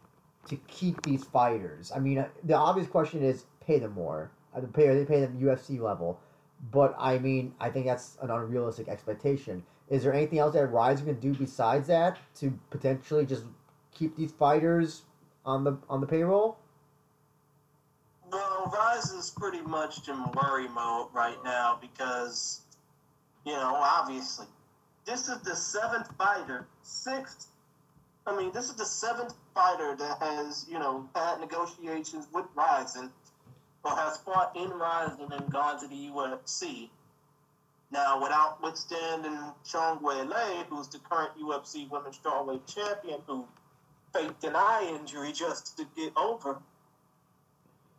[0.47, 1.91] to keep these fighters?
[1.93, 4.31] I mean, uh, the obvious question is pay them more.
[4.55, 6.19] Uh, Pay they pay them UFC level,
[6.71, 9.63] but I mean, I think that's an unrealistic expectation.
[9.89, 13.43] Is there anything else that Rizin can do besides that to potentially just
[13.93, 15.03] keep these fighters
[15.45, 16.57] on the on the payroll?
[18.31, 22.61] Well, Rizin's pretty much in worry mode right now because,
[23.45, 24.45] you know, obviously,
[25.05, 27.47] this is the seventh fighter, sixth.
[28.27, 33.11] I mean, this is the seventh fighter that has, you know, had negotiations with Rizin
[33.83, 36.89] or has fought in Rizin and gone to the UFC.
[37.91, 43.45] Now, without withstanding Zhang Weili, who's the current UFC Women's Strawweight Champion, who
[44.13, 46.57] faked an eye injury just to get over.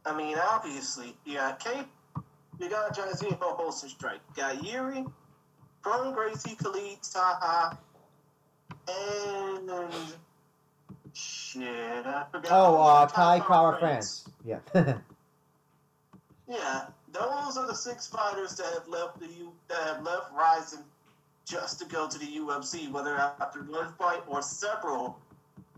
[0.06, 1.86] I mean, obviously, you got Kate,
[2.58, 5.04] you got Jairzinho Rozenstruik, you got Yuri,
[5.82, 7.76] Kron Gracie, Khalid, Taha,
[8.88, 9.70] and
[11.14, 12.50] shit, I forgot.
[12.50, 14.28] Oh, uh, Ty Kai Kara France.
[14.44, 14.58] Yeah.
[16.50, 20.80] Yeah, those are the six fighters that have left the U that have left Rizin
[21.46, 25.16] just to go to the UFC, whether after one fight or several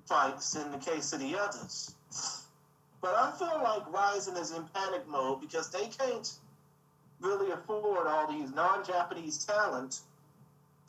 [0.07, 1.95] fights in the case of the others.
[3.03, 6.33] But I feel like Rizin is in panic mode because they can't
[7.21, 10.01] really afford all these non-Japanese talent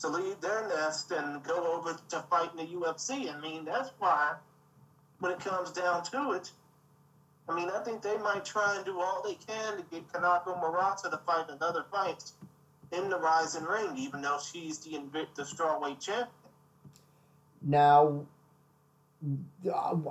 [0.04, 3.34] to leave their nest and go over to fight in the UFC.
[3.34, 4.34] I mean, that's why
[5.20, 6.50] when it comes down to it,
[7.48, 10.60] I mean, I think they might try and do all they can to get Kanako
[10.60, 12.22] Murata to fight another fight
[12.92, 16.28] in the Rizin Ring, even though she's the Invicta strawweight champion.
[17.62, 18.26] Now,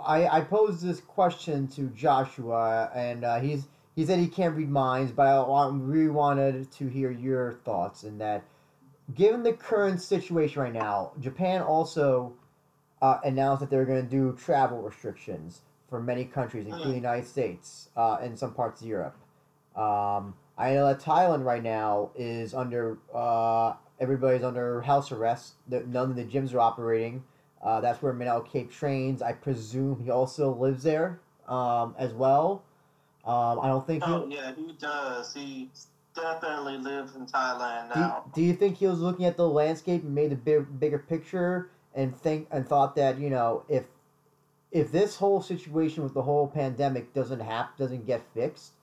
[0.03, 4.69] I I posed this question to Joshua, and uh, he's he said he can't read
[4.69, 8.43] minds, but I want, really wanted to hear your thoughts in that.
[9.15, 12.33] Given the current situation right now, Japan also
[13.01, 17.27] uh, announced that they're going to do travel restrictions for many countries, including the United
[17.27, 19.17] States uh, and some parts of Europe.
[19.75, 25.55] Um, I know that Thailand right now is under uh, everybody's under house arrest.
[25.67, 27.23] None of the gyms are operating.
[27.61, 29.21] Uh, that's where Manel Kape trains.
[29.21, 32.63] I presume he also lives there um, as well.
[33.25, 34.03] Um, I don't think.
[34.05, 35.33] Oh He, yeah, he does.
[35.33, 35.69] He
[36.15, 38.23] definitely lives in Thailand now.
[38.33, 41.69] do you think he was looking at the landscape and made a big, bigger picture
[41.95, 43.85] and think and thought that you know if
[44.71, 48.73] if this whole situation with the whole pandemic doesn't hap- doesn't get fixed,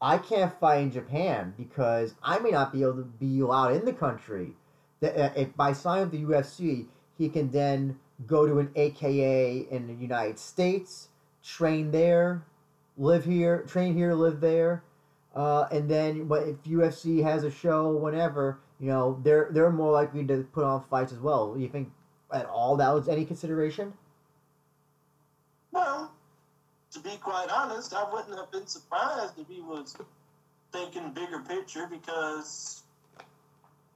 [0.00, 3.84] I can't fight in Japan because I may not be able to be allowed in
[3.84, 4.52] the country.
[5.00, 6.86] That uh, if by signing with the UFC,
[7.18, 11.08] he can then go to an AKA in the United States,
[11.42, 12.44] train there,
[12.96, 14.82] live here, train here, live there,
[15.34, 19.92] uh, and then but if UFC has a show, whenever you know they're they're more
[19.92, 21.54] likely to put on fights as well.
[21.56, 21.90] You think
[22.32, 23.92] at all that was any consideration?
[25.72, 26.12] Well,
[26.92, 29.96] to be quite honest, I wouldn't have been surprised if he was
[30.72, 32.82] thinking bigger picture because,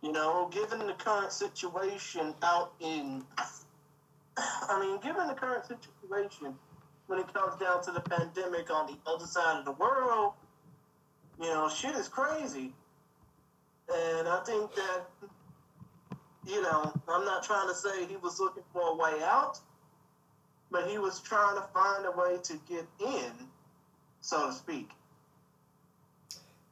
[0.03, 3.25] you know, given the current situation out in,
[4.37, 6.55] I mean, given the current situation
[7.07, 10.33] when it comes down to the pandemic on the other side of the world,
[11.41, 12.73] you know, shit is crazy.
[13.93, 15.03] And I think that,
[16.47, 19.61] you know, I'm not trying to say he was looking for a way out
[20.75, 23.31] but he was trying to find a way to get in,
[24.21, 24.91] so to speak.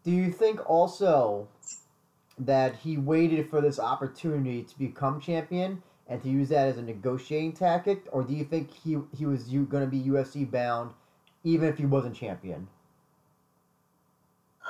[0.02, 1.46] Do you think also
[2.36, 6.82] that he waited for this opportunity to become champion and to use that as a
[6.82, 10.90] negotiating tactic, or do you think he he was going to be UFC bound
[11.44, 12.66] even if he wasn't champion?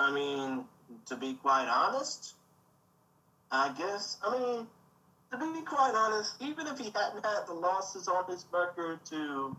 [0.03, 0.65] I mean,
[1.07, 2.35] to be quite honest,
[3.51, 4.67] I guess, I mean,
[5.31, 9.57] to be quite honest, even if he hadn't had the losses on his record to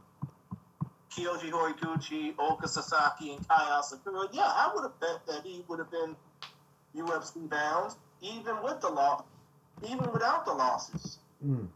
[1.11, 5.79] Kyoji Horiguchi, Ulka Sasaki, and Kai Asakura, yeah, I would have bet that he would
[5.79, 6.15] have been
[6.95, 9.23] UFC bound, even with the loss,
[9.83, 11.19] even without the losses.
[11.45, 11.67] Mm.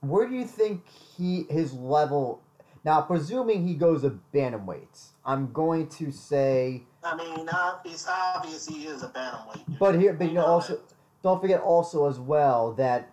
[0.00, 0.82] where do you think
[1.16, 2.40] he his level?
[2.84, 6.82] Now, presuming he goes to bantamweights, I'm going to say.
[7.04, 7.48] I mean,
[7.84, 9.78] it's obvious he is a bantamweight.
[9.78, 10.80] But here, but you know, also
[11.22, 13.10] don't forget also as well that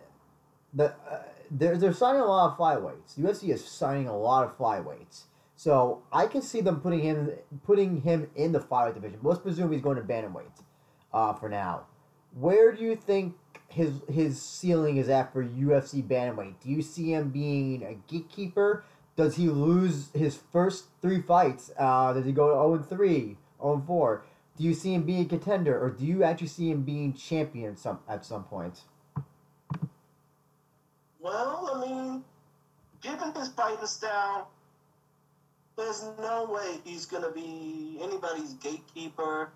[0.73, 3.17] the uh, they're they're signing a lot of flyweights.
[3.17, 5.23] UFC is signing a lot of flyweights.
[5.55, 7.31] So I can see them putting him
[7.65, 9.19] putting him in the flyweight division.
[9.23, 10.63] Let's presume he's going to bantamweight
[11.13, 11.87] uh, for now.
[12.33, 13.35] Where do you think
[13.67, 16.55] his his ceiling is at for UFC bantamweight?
[16.63, 18.83] Do you see him being a gatekeeper?
[19.15, 21.71] Does he lose his first three fights?
[21.77, 24.23] Uh, does he go to 0 3, 0 4?
[24.57, 27.77] Do you see him being a contender, or do you actually see him being champion
[27.77, 28.81] some at some point?
[31.21, 32.23] Well, I mean,
[33.01, 34.49] given his fighting style,
[35.77, 39.49] there's no way he's gonna be anybody's gatekeeper.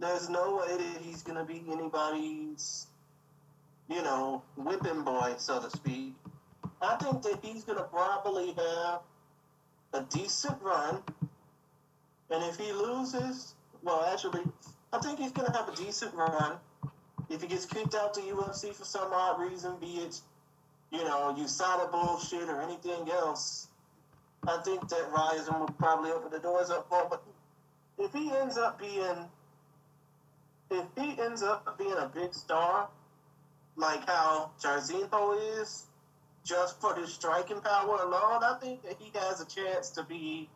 [0.00, 2.86] There's no way that he's gonna be anybody's,
[3.88, 6.14] you know, whipping boy, so to speak.
[6.80, 9.00] I think that he's gonna probably have
[9.92, 11.02] a decent run,
[12.30, 14.42] and if he loses, well, actually,
[14.92, 16.56] I think he's gonna have a decent run.
[17.30, 20.20] If he gets kicked out to UFC for some odd reason, be it
[20.94, 23.68] you know, USADA bullshit or anything else,
[24.46, 27.06] I think that Rizin would probably open the doors up for him.
[27.10, 27.22] But
[27.98, 29.28] if he ends up being,
[30.70, 32.88] if he ends up being a big star,
[33.76, 35.86] like how Jairzinho is,
[36.44, 40.48] just for his striking power alone, I think that he has a chance to be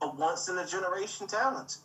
[0.00, 1.78] a once in a generation talent.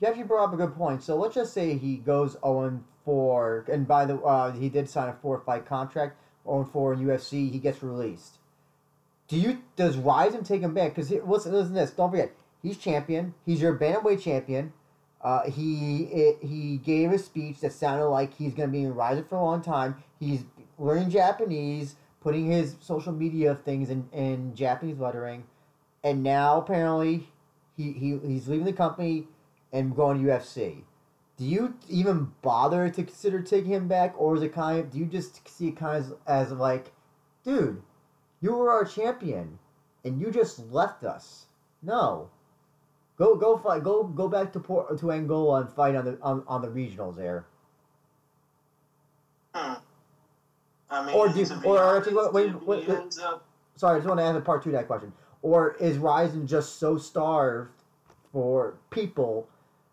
[0.00, 1.02] Jeff, You brought up a good point.
[1.02, 5.08] So let's just say he goes 0 4, and by the uh, he did sign
[5.08, 6.16] a four fight contract.
[6.44, 8.38] 0 4 in UFC, he gets released.
[9.28, 10.94] Do you does Rizin take him back?
[10.94, 11.90] Because listen, listen to this.
[11.90, 12.32] Don't forget,
[12.62, 13.34] he's champion.
[13.44, 14.72] He's your bantamweight champion.
[15.20, 18.94] Uh, he it, he gave a speech that sounded like he's going to be in
[18.94, 19.96] Rizin for a long time.
[20.20, 20.44] He's
[20.78, 25.44] learning Japanese, putting his social media things in, in Japanese lettering,
[26.04, 27.28] and now apparently
[27.76, 29.28] he, he he's leaving the company
[29.72, 30.82] and going to UFC.
[31.36, 34.98] Do you even bother to consider taking him back, or is it kind of do
[34.98, 36.92] you just see it kind of as, as like,
[37.44, 37.82] dude,
[38.40, 39.58] you were our champion,
[40.04, 41.46] and you just left us?
[41.82, 42.30] No,
[43.18, 46.42] go go fight, go go back to Port, to Angola and fight on the on,
[46.48, 47.44] on the regionals there.
[49.54, 49.74] Hmm.
[50.88, 52.98] I mean, Or do- be or honest, actually, wait, wait, if he wait, wait.
[52.98, 53.44] ends up
[53.76, 55.12] Sorry, I just want to add a part two to that question.
[55.42, 57.82] Or is Rizin just so starved
[58.32, 59.48] for people,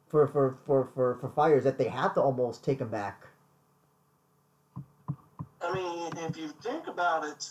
[0.07, 3.27] for for for for, for fires that they have to almost take him back?
[5.61, 7.49] I mean, if you think about it,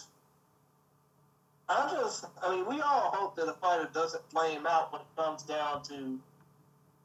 [1.68, 5.06] I just, I mean, we all hope that a fighter doesn't flame out when it
[5.16, 6.18] comes down to,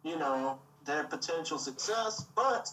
[0.03, 2.25] you know, their potential success.
[2.35, 2.69] But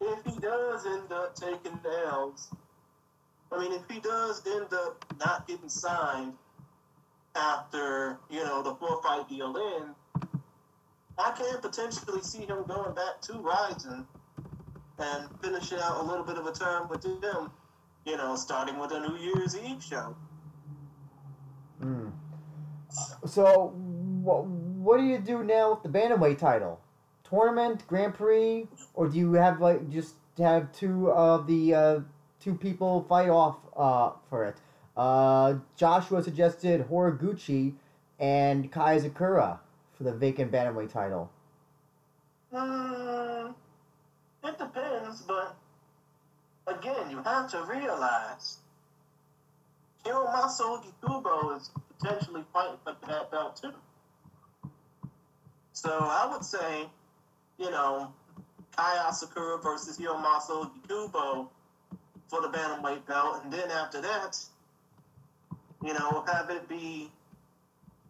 [0.00, 2.50] if he does end up taking L's,
[3.50, 6.34] I mean, if he does end up not getting signed
[7.34, 10.28] after, you know, the four fight deal in,
[11.18, 14.06] I can potentially see him going back to Rizin
[14.98, 17.50] and finishing out a little bit of a term with them,
[18.04, 20.16] you know, starting with a New Year's Eve show.
[21.80, 22.08] Hmm.
[23.26, 23.72] So,
[24.22, 26.80] what what do you do now with the bantamweight title?
[27.28, 32.00] Tournament, Grand Prix, or do you have like just have two of the uh,
[32.40, 34.56] two people fight off uh, for it?
[34.96, 37.74] Uh, Joshua suggested Horiguchi
[38.20, 39.58] and Kai Asakura
[39.92, 41.30] for the vacant bantamweight title.
[42.52, 43.50] Hmm,
[44.44, 45.56] it depends, but
[46.66, 48.58] again, you have to realize
[50.04, 53.72] Hiromasa Kubo is potentially fighting for that belt too.
[55.72, 56.86] So I would say,
[57.58, 58.12] you know,
[58.76, 61.50] Kai Asakura versus Hiromasa Kubo
[62.28, 64.38] for the bantamweight belt, and then after that,
[65.84, 67.10] you know, have it be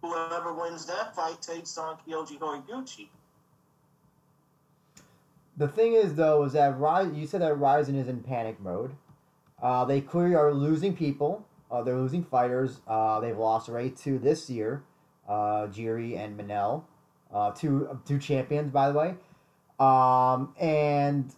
[0.01, 3.09] whoever wins that fight takes on Kyoji Horiguchi.
[5.57, 8.93] The thing is, though, is that Rizin, you said that Rizin is in panic mode.
[9.63, 11.47] Uh, they clearly are losing people.
[11.71, 12.81] Uh, they're losing fighters.
[12.87, 14.83] Uh, they've lost already two this year,
[15.29, 16.85] uh, Jiri and Manel,
[17.33, 19.15] uh, two two champions, by the way.
[19.81, 21.33] Um, and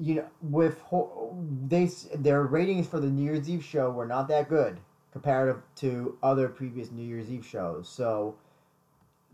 [0.00, 0.82] you know, with
[1.68, 4.78] they their ratings for the New Year's Eve show were not that good
[5.12, 7.88] comparative to other previous New Year's Eve shows.
[7.88, 8.36] So,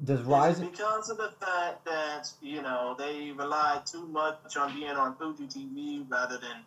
[0.02, 0.70] does Is it Rizin?
[0.70, 5.46] because of the fact that you know they rely too much on being on Fuji
[5.46, 6.62] TV rather than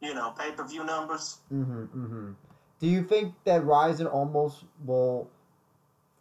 [0.00, 1.38] you know pay per view numbers.
[1.52, 2.30] Mm-hmm, mm-hmm.
[2.80, 5.30] Do you think that Rizin almost will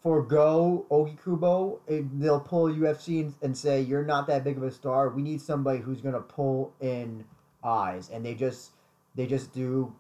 [0.02, 1.80] forego Ogikubo?
[1.90, 5.10] Eh, They'll pull UFC and, and say, you're not that big of a star.
[5.10, 7.26] We need somebody who's going to pull in
[7.64, 8.10] eyes.
[8.14, 8.72] And they just
[9.16, 9.94] they just do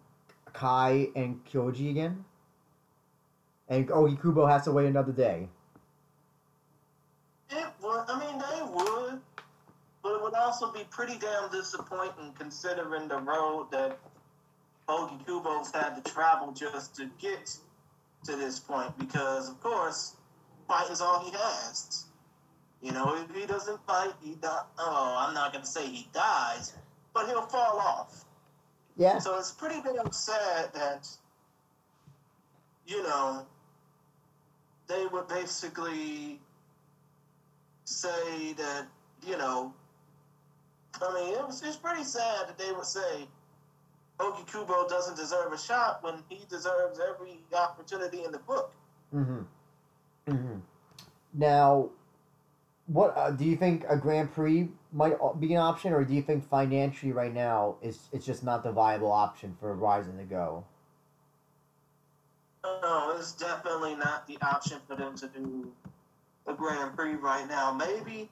[0.53, 2.23] Kai and Kyoji again,
[3.67, 5.49] and oh, Kubo has to wait another day.
[7.49, 8.03] It would.
[8.07, 9.19] I mean, they would,
[10.01, 13.99] but it would also be pretty damn disappointing considering the road that
[14.87, 17.57] Ogikubo's had to travel just to get
[18.25, 18.97] to this point.
[18.97, 20.15] Because of course,
[20.67, 22.05] fighting's all he has.
[22.81, 24.63] You know, if he doesn't fight, he die.
[24.77, 26.73] Oh, I'm not gonna say he dies,
[27.13, 28.25] but he'll fall off.
[28.97, 29.17] Yeah.
[29.19, 31.07] So it's pretty damn sad that,
[32.85, 33.45] you know,
[34.87, 36.39] they would basically
[37.85, 38.85] say that,
[39.25, 39.73] you know,
[41.01, 43.27] I mean, it was, it's pretty sad that they would say
[44.19, 48.73] Ogikubo doesn't deserve a shot when he deserves every opportunity in the book.
[49.13, 49.39] Mm-hmm.
[50.27, 50.59] Mm-hmm.
[51.33, 51.89] Now,
[52.93, 56.21] what uh, do you think a Grand Prix might be an option, or do you
[56.21, 60.63] think financially right now is it's just not the viable option for Rizin to go?
[62.63, 65.71] No, it's definitely not the option for them to do
[66.45, 67.73] a Grand Prix right now.
[67.73, 68.29] Maybe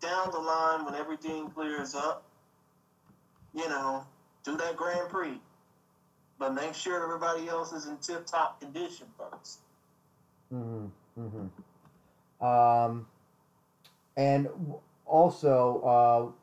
[0.00, 2.24] down the line when everything clears up,
[3.54, 4.04] you know,
[4.42, 5.40] do that Grand Prix.
[6.40, 9.60] But make sure everybody else is in tip top condition first.
[10.52, 10.86] Mm-hmm.
[11.20, 12.44] Mm-hmm.
[12.44, 13.06] Um,
[14.20, 14.48] and
[15.06, 16.34] also,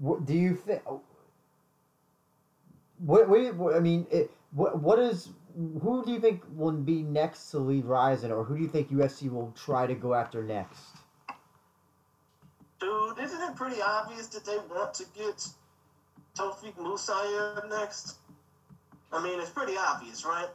[0.00, 0.80] uh, do you think?
[2.98, 5.30] What, what, I mean, it, what what is
[5.82, 8.90] who do you think will be next to lead Rizin, or who do you think
[8.90, 10.84] UFC will try to go after next?
[12.78, 15.48] Dude, isn't it pretty obvious that they want to get
[16.36, 18.18] Tofik Musayev next?
[19.12, 20.48] I mean, it's pretty obvious, right?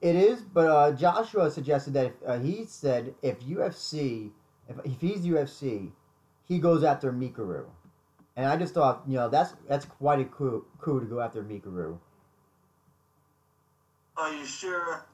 [0.00, 4.30] It is, but uh, Joshua suggested that if, uh, he said if UFC,
[4.68, 5.90] if, if he's UFC,
[6.44, 7.64] he goes after Mikuru,
[8.36, 11.42] and I just thought you know that's that's quite a coup, coup to go after
[11.42, 11.98] Mikuru.
[14.16, 15.04] Are you sure?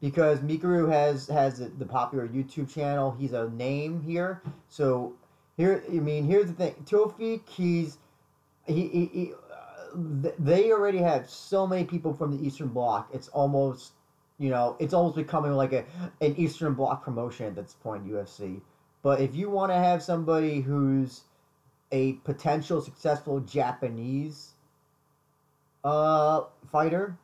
[0.00, 3.10] Because Mikuru has has the popular YouTube channel.
[3.18, 4.42] He's a name here.
[4.68, 5.14] So
[5.56, 6.74] here, I mean, here's the thing.
[6.86, 7.98] Tofik, he's
[8.66, 13.10] he, he, he uh, they already have so many people from the Eastern Bloc.
[13.12, 13.92] It's almost
[14.40, 15.84] you know, it's almost becoming like a
[16.22, 18.62] an Eastern Bloc promotion at this point, UFC.
[19.02, 21.22] But if you want to have somebody who's
[21.92, 24.52] a potential successful Japanese
[25.82, 27.16] uh, fighter,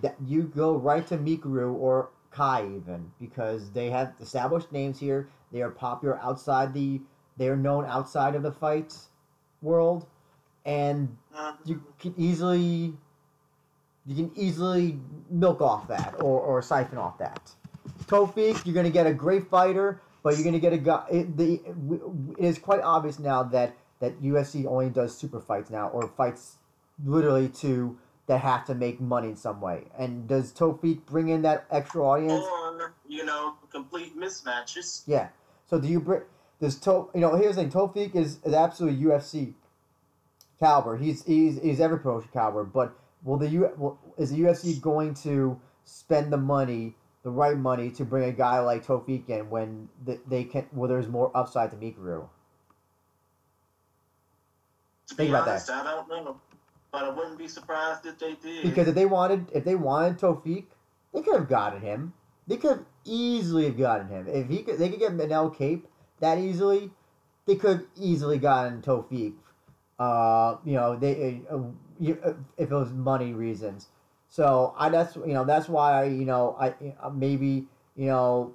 [0.00, 5.28] that you go right to Mikuru or Kai even because they have established names here.
[5.52, 7.00] They are popular outside the.
[7.36, 8.94] They are known outside of the fight
[9.60, 10.06] world,
[10.64, 11.16] and
[11.64, 12.94] you can easily.
[14.04, 14.98] You can easily
[15.30, 17.52] milk off that or, or siphon off that.
[18.06, 21.04] Tofik, you're going to get a great fighter, but you're going to get a guy.
[21.10, 21.60] It, the,
[22.38, 26.56] it is quite obvious now that, that UFC only does super fights now or fights
[27.04, 29.84] literally to that have to make money in some way.
[29.98, 32.44] And does Tofik bring in that extra audience?
[32.44, 35.02] Or you know, complete mismatches.
[35.06, 35.28] Yeah.
[35.68, 36.22] So do you bring?
[36.60, 37.36] Does to you know?
[37.36, 37.70] Here's the thing.
[37.70, 39.54] Tofik is, is absolutely UFC
[40.58, 40.96] caliber.
[40.96, 42.64] He's he's he's every promotion caliber.
[42.64, 47.56] But will the U will, is the UFC going to spend the money, the right
[47.56, 49.88] money, to bring a guy like Tofik in when
[50.26, 50.66] they can?
[50.72, 52.28] Well, there's more upside to Mikuru.
[55.08, 55.86] Think about honest, that.
[55.86, 56.40] I don't know,
[56.90, 58.62] but I wouldn't be surprised if they did.
[58.62, 60.64] Because if they wanted, if they wanted Tofik,
[61.12, 62.14] they could have gotten him.
[62.46, 64.26] They could have easily have gotten him.
[64.28, 65.86] If he could, they could get Manel Kape
[66.20, 66.90] that easily.
[67.46, 69.34] They could have easily gotten Tofik.
[69.98, 73.88] Uh, you know, they uh, uh, if it was money reasons.
[74.32, 76.72] So I that's you know that's why you know I
[77.02, 77.66] uh, maybe
[77.96, 78.54] you know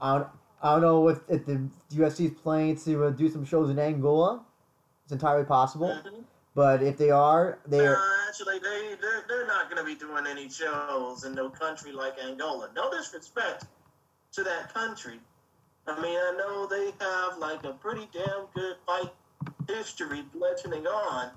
[0.00, 0.28] I don't,
[0.62, 3.76] I don't know if, if the UFC is planning to uh, do some shows in
[3.80, 4.40] Angola.
[5.02, 5.88] It's entirely possible.
[5.88, 6.22] Mhm.
[6.54, 7.96] But if they are, they are.
[7.96, 11.90] Uh, actually, they they're, they're not going to be doing any shows in no country
[11.90, 12.70] like Angola.
[12.76, 13.64] No disrespect
[14.30, 15.18] to that country.
[15.88, 19.12] I mean, I know they have like a pretty damn good fight
[19.68, 21.30] history legending on,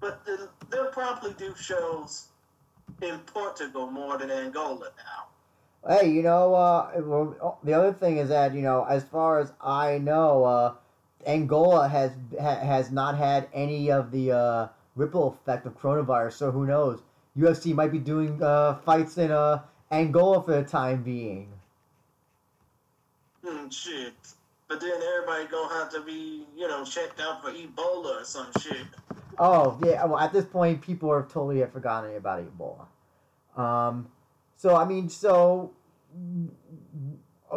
[0.00, 2.30] but the, they'll probably do shows
[3.02, 5.26] in Portugal more than Angola now.
[5.88, 9.52] Hey, you know, uh, well, the other thing is that you know, as far as
[9.60, 10.74] I know, uh,
[11.26, 16.32] Angola has ha, has not had any of the uh, ripple effect of coronavirus.
[16.32, 17.00] So who knows?
[17.38, 21.52] UFC might be doing uh, fights in uh, Angola for the time being.
[23.44, 24.14] Hmm, shit.
[24.68, 28.48] But then everybody gonna have to be, you know, checked out for Ebola or some
[28.60, 28.86] shit.
[29.38, 30.04] Oh yeah.
[30.04, 32.86] Well, at this point, people have totally have forgotten about Ebola.
[33.60, 34.08] Um,
[34.56, 35.72] so I mean, so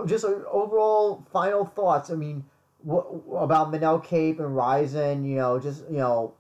[0.06, 2.10] just uh, overall final thoughts.
[2.10, 2.46] I mean,
[2.84, 3.06] what
[3.42, 5.24] about Manel Kape and Rizin?
[5.26, 6.34] You know, just you know,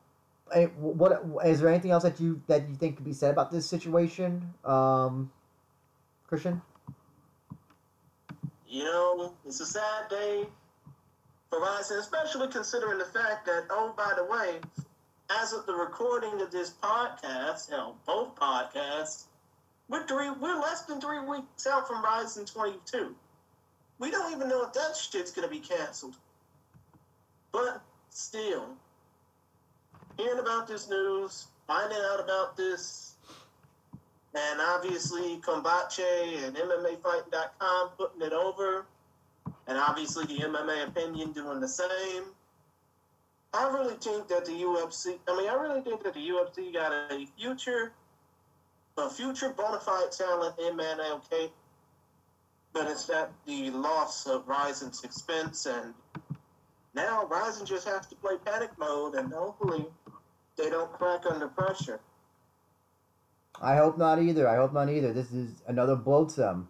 [0.53, 3.51] eh, what is there anything else that you that you think could be said about
[3.51, 5.31] this situation, um,
[6.27, 6.61] Christian?
[8.67, 10.45] You know, it's a sad day
[11.49, 14.59] for us, especially considering the fact that, oh, by the way,
[15.29, 19.25] as of the recording of this podcast, you know, both podcasts,
[19.87, 23.15] we're three, we're less than three weeks out from Rizin 22.
[23.99, 26.15] We don't even know if that shit's gonna be canceled.
[27.51, 28.65] But still,
[30.17, 33.15] hearing about this news, finding out about this,
[34.33, 38.85] and obviously Kombache and MMAfighting.com putting it over,
[39.67, 42.25] and obviously the MMA opinion doing the same.
[43.53, 46.91] I really think that the UFC, I mean, I really think that the UFC got
[46.91, 47.93] a future,
[48.97, 51.51] a future bona fide talent in Man okay?
[52.73, 55.95] But it's that the loss of Rizin's expense, and
[56.93, 59.87] now Rizin just has to play panic mode, and hopefully
[60.55, 61.99] they don't crack under pressure.
[63.59, 64.47] I hope not either.
[64.47, 65.11] I hope not either.
[65.11, 66.69] This is another blow to them.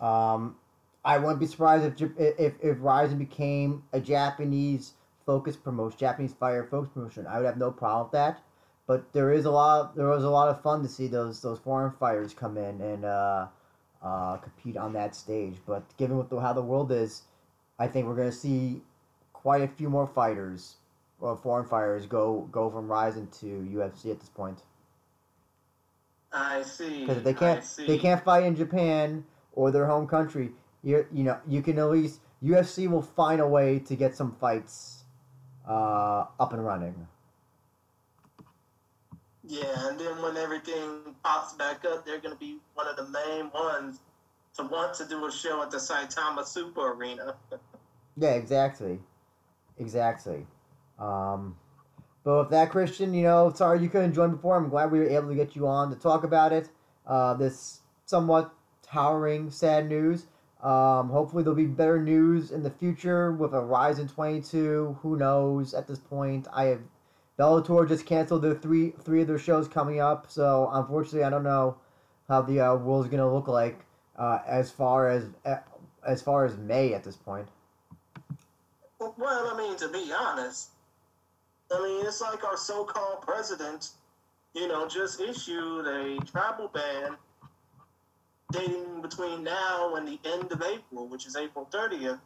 [0.00, 0.56] Um,
[1.04, 4.94] I wouldn't be surprised if if if Rizin became a Japanese
[5.24, 7.26] focus promotion, Japanese fire focus promotion.
[7.26, 8.40] I would have no problem with that.
[8.86, 9.96] But there is a lot.
[9.96, 13.04] There was a lot of fun to see those those foreign fighters come in and
[13.04, 13.46] uh,
[14.02, 15.56] uh, compete on that stage.
[15.66, 17.22] But given what the, how the world is,
[17.78, 18.82] I think we're going to see
[19.32, 20.76] quite a few more fighters,
[21.20, 24.62] or foreign fighters, go go from Rizin to UFC at this point.
[26.32, 27.00] I see.
[27.06, 30.50] Because they can't they can't fight in Japan or their home country.
[30.82, 34.32] You you know you can at least UFC will find a way to get some
[34.32, 35.01] fights
[35.68, 36.94] uh, up and running.
[39.44, 43.08] Yeah, and then when everything pops back up, they're going to be one of the
[43.08, 43.98] main ones
[44.56, 47.34] to want to do a show at the Saitama Super Arena.
[48.16, 49.00] yeah, exactly,
[49.78, 50.46] exactly.
[50.98, 51.56] Um,
[52.24, 54.56] but with that, Christian, you know, sorry you couldn't join before.
[54.56, 56.68] I'm glad we were able to get you on to talk about it.
[57.04, 58.52] Uh, this somewhat
[58.82, 60.26] towering, sad news.
[60.62, 64.98] Um, hopefully, there'll be better news in the future with a Rizin 22.
[65.02, 66.46] Who knows at this point?
[66.52, 66.80] I have
[67.38, 71.42] Bellator just canceled their three three of their shows coming up, so unfortunately, I don't
[71.42, 71.76] know
[72.28, 73.84] how the uh, world is going to look like
[74.16, 75.56] uh, as far as uh,
[76.06, 77.48] as far as May at this point.
[79.00, 80.70] Well, I mean, to be honest,
[81.72, 83.90] I mean, it's like our so-called president,
[84.54, 87.16] you know, just issued a travel ban
[88.52, 92.20] dating between now and the end of April, which is April 30th.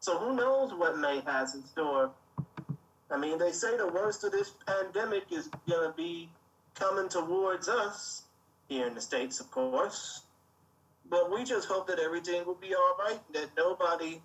[0.00, 2.10] So who knows what May has in store?
[3.10, 6.28] I mean, they say the worst of this pandemic is going to be
[6.74, 8.22] coming towards us
[8.68, 10.22] here in the States, of course.
[11.10, 14.20] But we just hope that everything will be all right, that nobody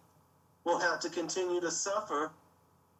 [0.63, 2.31] will have to continue to suffer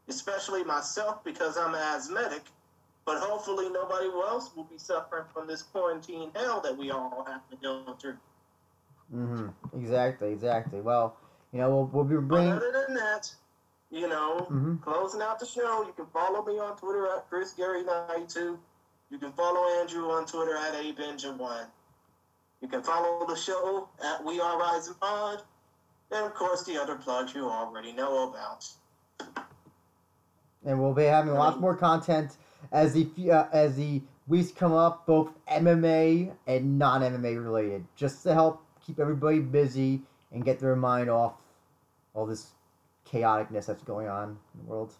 [0.10, 2.42] especially myself because I'm asthmatic.
[3.06, 7.48] But hopefully, nobody else will be suffering from this quarantine hell that we all have
[7.50, 8.18] to go through.
[9.14, 9.80] Mm-hmm.
[9.80, 10.32] Exactly.
[10.32, 10.82] Exactly.
[10.82, 11.18] Well,
[11.52, 12.54] you know, we'll, we'll be bringing.
[12.54, 13.34] Other than that,
[13.90, 14.78] you know, mm-hmm.
[14.78, 18.60] closing out the show, you can follow me on Twitter at Chris Gary 92
[19.10, 21.66] You can follow Andrew on Twitter at abenja1.
[22.62, 25.42] You can follow the show at We Are Rising Pod.
[26.12, 28.66] And of course, the other plugs you already know about
[30.66, 32.38] and we'll be having lots more content
[32.72, 38.24] as the uh, as the weeks come up, both MMA and non MMA related, just
[38.24, 41.34] to help keep everybody busy and get their mind off
[42.16, 42.48] all this
[43.08, 44.92] chaoticness that's going on in the world.